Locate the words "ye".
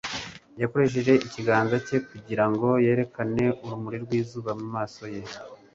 5.13-5.21